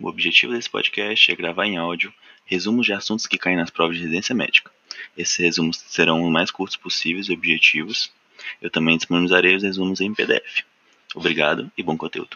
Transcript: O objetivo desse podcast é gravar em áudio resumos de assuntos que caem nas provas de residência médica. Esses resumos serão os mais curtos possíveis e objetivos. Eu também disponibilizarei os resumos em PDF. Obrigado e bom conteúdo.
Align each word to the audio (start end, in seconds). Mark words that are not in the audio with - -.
O 0.00 0.08
objetivo 0.08 0.54
desse 0.54 0.70
podcast 0.70 1.30
é 1.30 1.36
gravar 1.36 1.66
em 1.66 1.76
áudio 1.76 2.12
resumos 2.46 2.86
de 2.86 2.92
assuntos 2.94 3.26
que 3.26 3.36
caem 3.36 3.58
nas 3.58 3.68
provas 3.68 3.96
de 3.96 4.02
residência 4.02 4.34
médica. 4.34 4.70
Esses 5.14 5.36
resumos 5.36 5.76
serão 5.76 6.24
os 6.24 6.32
mais 6.32 6.50
curtos 6.50 6.76
possíveis 6.76 7.28
e 7.28 7.32
objetivos. 7.32 8.10
Eu 8.62 8.70
também 8.70 8.96
disponibilizarei 8.96 9.54
os 9.54 9.62
resumos 9.62 10.00
em 10.00 10.14
PDF. 10.14 10.62
Obrigado 11.14 11.70
e 11.76 11.82
bom 11.82 11.98
conteúdo. 11.98 12.34